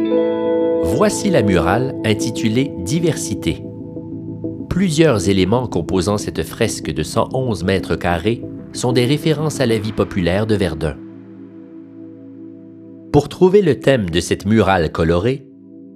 [0.00, 3.64] Voici la murale intitulée Diversité.
[4.70, 9.92] Plusieurs éléments composant cette fresque de 111 mètres carrés sont des références à la vie
[9.92, 10.96] populaire de Verdun.
[13.12, 15.48] Pour trouver le thème de cette murale colorée,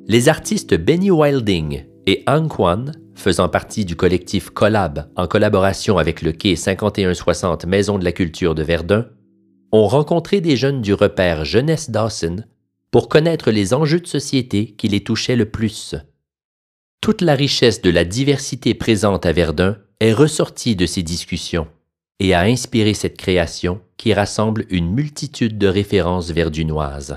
[0.08, 6.22] les artistes Benny Wilding et Ang Kwan, faisant partie du collectif Collab en collaboration avec
[6.22, 9.06] le quai 5160 Maison de la Culture de Verdun,
[9.70, 12.44] ont rencontré des jeunes du repère Jeunesse Dawson
[12.92, 15.96] pour connaître les enjeux de société qui les touchaient le plus.
[17.00, 21.66] Toute la richesse de la diversité présente à Verdun est ressortie de ces discussions
[22.20, 27.16] et a inspiré cette création qui rassemble une multitude de références verdunoises.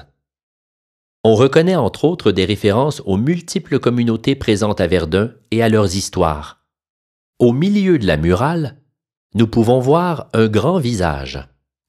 [1.23, 5.95] On reconnaît entre autres des références aux multiples communautés présentes à Verdun et à leurs
[5.95, 6.65] histoires.
[7.37, 8.77] Au milieu de la murale,
[9.33, 11.39] nous pouvons voir un grand visage,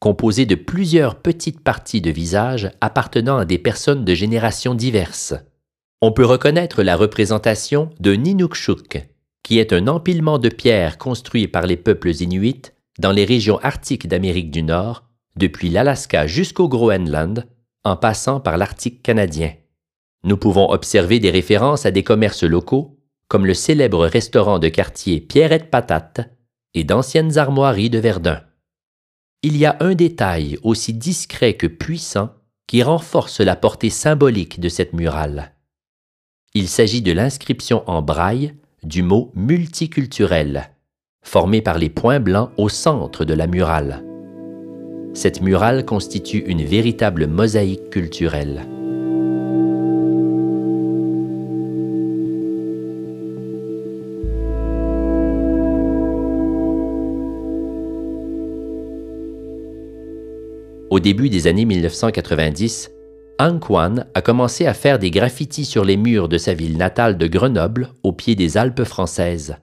[0.00, 5.34] composé de plusieurs petites parties de visage appartenant à des personnes de générations diverses.
[6.02, 9.08] On peut reconnaître la représentation de Ninukshuk,
[9.42, 12.62] qui est un empilement de pierres construit par les peuples inuits
[12.98, 15.04] dans les régions arctiques d'Amérique du Nord,
[15.36, 17.46] depuis l'Alaska jusqu'au Groenland,
[17.84, 19.52] en passant par l'Arctique canadien.
[20.24, 25.20] Nous pouvons observer des références à des commerces locaux, comme le célèbre restaurant de quartier
[25.20, 26.20] Pierrette Patate
[26.74, 28.42] et d'anciennes armoiries de Verdun.
[29.42, 32.30] Il y a un détail aussi discret que puissant
[32.66, 35.52] qui renforce la portée symbolique de cette murale.
[36.54, 40.70] Il s'agit de l'inscription en braille du mot multiculturel
[41.26, 44.04] formé par les points blancs au centre de la murale.
[45.12, 48.62] Cette murale constitue une véritable mosaïque culturelle.
[60.96, 62.90] Au début des années 1990,
[63.38, 63.60] Ang
[64.14, 67.90] a commencé à faire des graffitis sur les murs de sa ville natale de Grenoble,
[68.02, 69.56] au pied des Alpes françaises.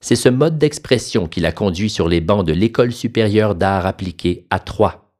[0.00, 4.46] C'est ce mode d'expression qui l'a conduit sur les bancs de l'École supérieure d'art appliqué
[4.48, 5.12] à Troyes.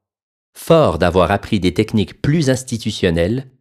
[0.57, 3.51] Fort d'avoir appris des techniques plus institutionnelles,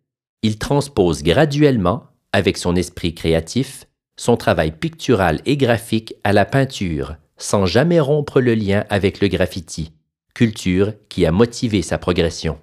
[0.41, 3.85] il transpose graduellement, avec son esprit créatif,
[4.17, 9.29] son travail pictural et graphique à la peinture, sans jamais rompre le lien avec le
[9.29, 9.93] graffiti,
[10.35, 12.61] culture qui a motivé sa progression.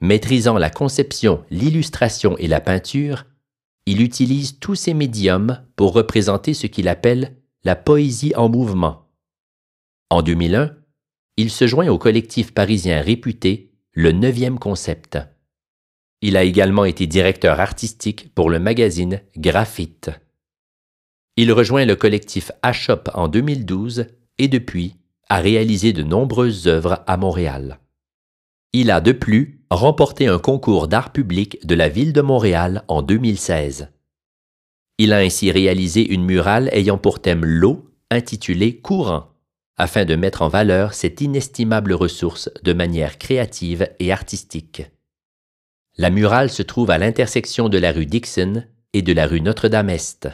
[0.00, 3.24] Maîtrisant la conception, l'illustration et la peinture,
[3.86, 9.08] il utilise tous ces médiums pour représenter ce qu'il appelle la poésie en mouvement.
[10.10, 10.76] En 2001,
[11.38, 15.18] il se joint au collectif parisien réputé Le Neuvième Concept.
[16.20, 20.10] Il a également été directeur artistique pour le magazine Graphite.
[21.36, 24.06] Il rejoint le collectif Ashop en 2012
[24.38, 24.96] et depuis
[25.28, 27.80] a réalisé de nombreuses œuvres à Montréal.
[28.72, 33.02] Il a de plus remporté un concours d'art public de la ville de Montréal en
[33.02, 33.90] 2016.
[34.98, 39.28] Il a ainsi réalisé une murale ayant pour thème l'eau, intitulée Courant,
[39.76, 44.82] afin de mettre en valeur cette inestimable ressource de manière créative et artistique.
[45.98, 50.28] La murale se trouve à l'intersection de la rue Dixon et de la rue Notre-Dame-Est.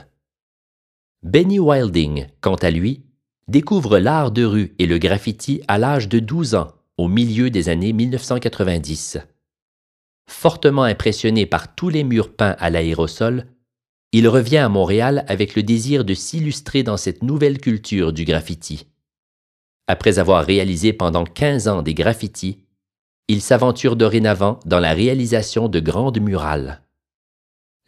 [1.22, 3.04] Benny Wilding, quant à lui,
[3.48, 7.68] découvre l'art de rue et le graffiti à l'âge de 12 ans, au milieu des
[7.68, 9.18] années 1990.
[10.30, 13.46] Fortement impressionné par tous les murs peints à l'aérosol,
[14.12, 18.86] il revient à Montréal avec le désir de s'illustrer dans cette nouvelle culture du graffiti.
[19.88, 22.64] Après avoir réalisé pendant 15 ans des graffitis,
[23.28, 26.82] il s'aventure dorénavant dans la réalisation de grandes murales.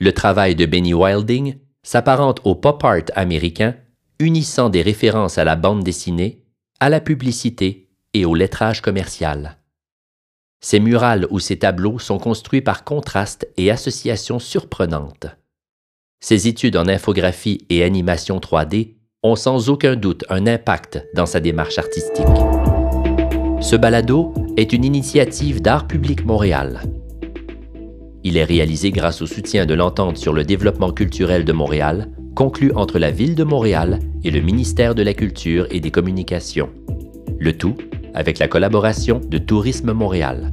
[0.01, 3.77] Le travail de Benny Wilding s'apparente au pop art américain,
[4.25, 6.43] unissant des références à la bande dessinée,
[6.81, 9.59] à la publicité et au lettrage commercial.
[10.61, 15.27] Ces murales ou ces tableaux sont construits par contraste et association surprenantes.
[16.21, 21.41] Ses études en infographie et animation 3D ont sans aucun doute un impact dans sa
[21.41, 22.25] démarche artistique.
[23.61, 26.83] Ce balado est une initiative d'Art public Montréal.
[28.23, 32.73] Il est réalisé grâce au soutien de l'entente sur le développement culturel de Montréal, conclu
[32.75, 36.71] entre la Ville de Montréal et le ministère de la Culture et des Communications.
[37.39, 37.77] Le tout
[38.15, 40.51] avec la collaboration de Tourisme Montréal.